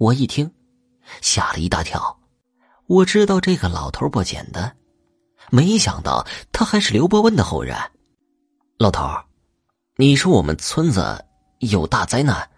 [0.00, 0.50] 我一听，
[1.20, 2.18] 吓了一大跳。
[2.86, 4.74] 我知道这个老头不简单，
[5.50, 7.76] 没想到他还是刘伯温的后人。
[8.78, 9.06] 老头，
[9.96, 11.22] 你说我们村子
[11.58, 12.48] 有大灾难，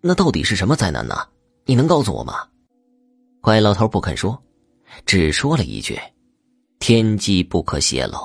[0.00, 1.14] 那到底是什么灾难呢？
[1.66, 2.48] 你能告诉我吗？
[3.42, 4.42] 怪老头不肯说，
[5.04, 6.00] 只说了一句
[6.80, 8.16] ：“天机不可泄露。”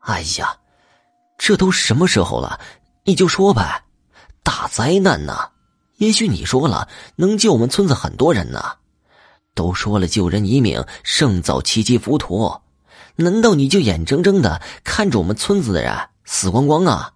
[0.00, 0.54] 哎呀，
[1.38, 2.60] 这都什么时候了？
[3.04, 3.82] 你就说呗。
[4.42, 5.50] 大灾难呢？
[6.00, 8.78] 也许你说了能救我们村子很多人呢。
[9.54, 12.62] 都说了救人一命胜造七级浮屠，
[13.16, 17.12] 难道你就眼睁睁的看着我们村子的人死光光啊？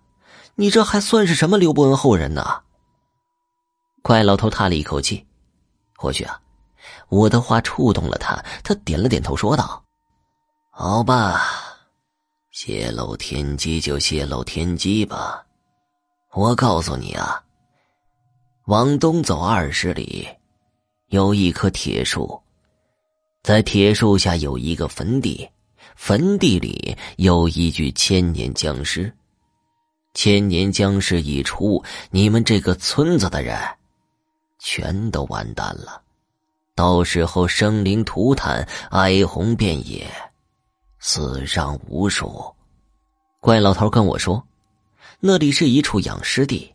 [0.57, 2.61] 你这还算是什么刘伯温后人呢？
[4.03, 5.25] 怪老头叹了一口气，
[5.97, 6.39] 或许啊，
[7.09, 9.83] 我的话触动了他，他点了点头，说道
[10.71, 11.41] ：“好吧，
[12.51, 15.43] 泄露天机就泄露天机吧。
[16.33, 17.43] 我告诉你啊，
[18.67, 20.27] 往东走二十里，
[21.09, 22.41] 有一棵铁树，
[23.43, 25.47] 在铁树下有一个坟地，
[25.97, 29.13] 坟地里有一具千年僵尸。
[30.15, 33.59] 千年僵尸一出，你们这个村子的人。”
[34.59, 36.01] 全都完蛋了，
[36.75, 40.11] 到时候生灵涂炭，哀鸿遍野，
[40.99, 42.55] 死伤无数。
[43.41, 44.43] 怪老头跟我说，
[45.21, 46.73] 那里是一处养尸地，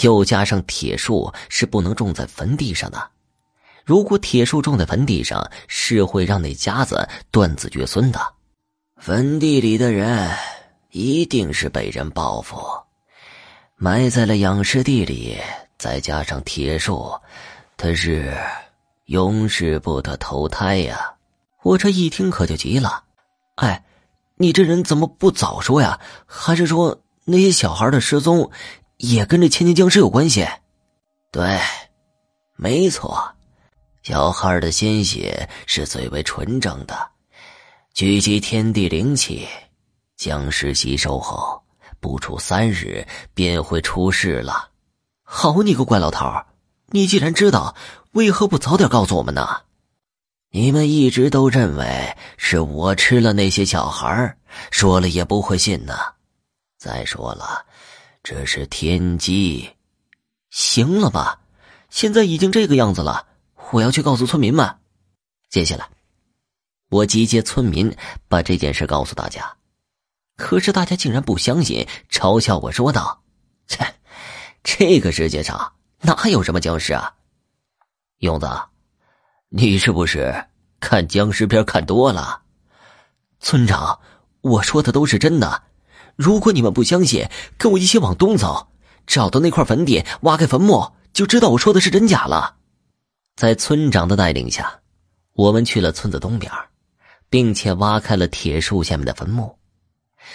[0.00, 3.10] 又加上铁树是不能种在坟地上的。
[3.84, 8.20] 如果铁树种在坟地上，是会让那家子断子绝孙的。
[8.96, 10.28] 坟地里的人
[10.90, 12.60] 一定是被人报复，
[13.76, 15.38] 埋在了养尸地里。
[15.78, 17.12] 再加上铁树，
[17.76, 18.36] 他是
[19.04, 21.14] 永世不得投胎呀！
[21.62, 23.04] 我这一听可就急了，
[23.54, 23.84] 哎，
[24.36, 26.00] 你这人怎么不早说呀？
[26.26, 28.50] 还是说那些小孩的失踪
[28.98, 30.46] 也跟这千年僵尸有关系？
[31.30, 31.60] 对，
[32.56, 33.32] 没错，
[34.02, 37.08] 小孩的鲜血是最为纯正的，
[37.94, 39.46] 聚集天地灵气，
[40.16, 41.62] 僵尸吸收后
[42.00, 44.70] 不出三日便会出世了。
[45.22, 46.26] 好你个怪老头
[46.86, 47.76] 你既然知道，
[48.12, 49.62] 为何不早点告诉我们呢？
[50.50, 54.36] 你们一直都认为是我吃了那些小孩
[54.70, 55.94] 说了也不会信呢。
[56.78, 57.66] 再说了，
[58.22, 59.70] 这是天机。
[60.50, 61.40] 行了吧？
[61.90, 63.26] 现在已经这个样子了，
[63.70, 64.78] 我要去告诉村民们。
[65.48, 65.88] 接下来，
[66.90, 67.94] 我集结村民，
[68.28, 69.56] 把这件事告诉大家。
[70.36, 73.22] 可是大家竟然不相信，嘲笑我说道
[73.66, 73.94] ：“切。”
[74.62, 77.14] 这个世界上哪有什么僵尸啊？
[78.18, 78.46] 勇子，
[79.48, 80.46] 你是不是
[80.80, 82.42] 看僵尸片看多了？
[83.40, 83.98] 村长，
[84.42, 85.62] 我说的都是真的。
[86.18, 88.66] 如果你们不相信，跟我一起往东走，
[89.06, 92.56] 找到那块坟地，挖开坟墓，就知道我说的是真假了。
[93.36, 94.80] 在村长的带领下，
[95.34, 96.50] 我们去了村子东边，
[97.30, 99.56] 并且挖开了铁树下面的坟墓。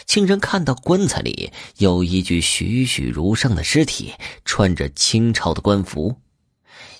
[0.05, 4.13] 竟然看到棺材里有一具栩栩如生的尸体，
[4.45, 6.15] 穿着清朝的官服，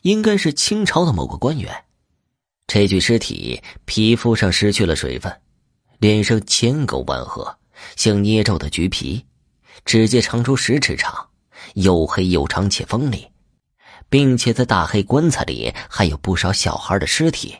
[0.01, 1.73] 应该是清朝的某个官员。
[2.67, 5.33] 这具尸体皮肤上失去了水分，
[5.99, 7.57] 脸上千沟万壑，
[7.95, 9.25] 像捏皱的橘皮，
[9.85, 11.29] 指甲长出十尺长，
[11.75, 13.27] 又黑又长且锋利，
[14.09, 17.55] 并且在大黑棺材里还有不少小孩的尸体。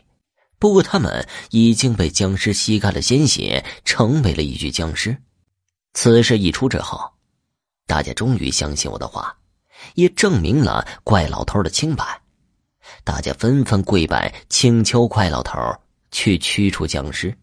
[0.58, 5.16] 不过，他们已经被僵尸吸干了鲜血，成为了一具僵尸。
[5.92, 6.98] 此事一出之后，
[7.86, 9.36] 大家终于相信我的话，
[9.94, 12.22] 也证明了怪老头的清白。
[13.02, 15.58] 大家纷纷跪拜，请求怪老头
[16.10, 17.36] 去驱除僵尸。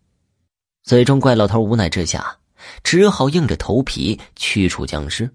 [0.83, 2.37] 最终，怪老头无奈之下，
[2.83, 5.29] 只好硬着头皮驱除僵尸。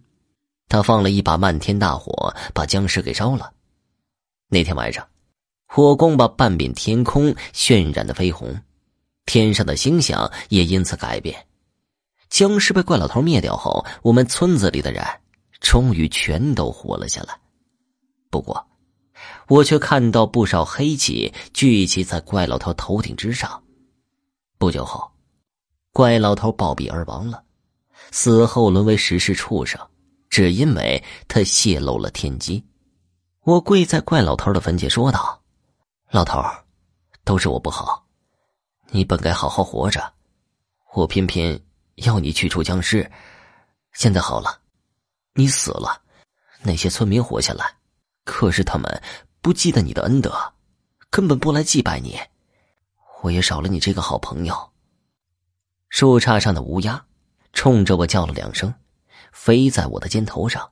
[0.69, 3.53] 他放了一把漫天大火，把僵尸给烧了。
[4.49, 5.07] 那天晚上。
[5.69, 8.57] 火光把半边天空渲染的绯红，
[9.27, 11.45] 天上的星象也因此改变。
[12.31, 15.05] 僵尸被怪老头灭掉后，我们村子里的人
[15.61, 17.37] 终于全都活了下来。
[18.31, 18.65] 不过，
[19.49, 23.61] 我却看到不少黑气聚集在怪老头头顶之上。
[24.59, 25.11] 不久后，
[25.97, 27.43] 怪老头暴毙而亡了，
[28.11, 29.81] 死后沦为食尸畜生，
[30.29, 32.63] 只因为他泄露了天机。
[33.45, 35.43] 我跪在怪老头的坟前说道。
[36.11, 36.45] 老头，
[37.25, 38.07] 都是我不好，
[38.91, 40.13] 你本该好好活着，
[40.93, 41.59] 我偏偏
[41.95, 43.11] 要你去除僵尸。
[43.95, 44.61] 现在好了，
[45.33, 46.03] 你死了，
[46.61, 47.75] 那些村民活下来，
[48.23, 49.03] 可是他们
[49.41, 50.31] 不记得你的恩德，
[51.09, 52.21] 根本不来祭拜你，
[53.23, 54.73] 我也少了你这个好朋友。
[55.89, 57.05] 树杈上的乌鸦
[57.53, 58.73] 冲着我叫了两声，
[59.33, 60.71] 飞在我的肩头上，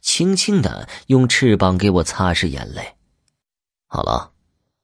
[0.00, 2.96] 轻轻的用翅膀给我擦拭眼泪。
[3.86, 4.32] 好了，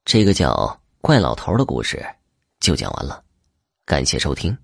[0.05, 2.05] 这个叫怪老头的故事
[2.59, 3.25] 就讲完了，
[3.85, 4.57] 感谢收听。